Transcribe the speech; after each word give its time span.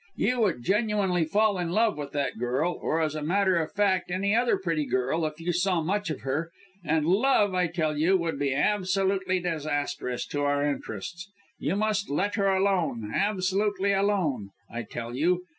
You 0.15 0.39
would 0.41 0.63
genuinely 0.63 1.25
fall 1.25 1.59
in 1.59 1.69
love 1.69 1.95
with 1.95 2.11
that 2.13 2.39
girl 2.39 2.73
or 2.81 3.01
as 3.01 3.13
a 3.13 3.21
matter 3.21 3.57
of 3.57 3.71
fact 3.71 4.09
any 4.09 4.35
other 4.35 4.57
pretty 4.57 4.87
girl 4.87 5.27
if 5.27 5.39
you 5.39 5.53
saw 5.53 5.79
much 5.83 6.09
of 6.09 6.21
her 6.21 6.49
and 6.83 7.05
love, 7.05 7.53
I 7.53 7.67
tell 7.67 7.95
you, 7.95 8.17
would 8.17 8.39
be 8.39 8.51
absolutely 8.51 9.39
disastrous 9.39 10.25
to 10.29 10.41
our 10.41 10.63
interests. 10.65 11.29
You 11.59 11.75
must 11.75 12.09
let 12.09 12.33
her 12.33 12.47
alone 12.47 13.11
absolutely 13.13 13.93
alone, 13.93 14.49
I 14.73 14.87
tell 14.89 15.15
you. 15.15 15.43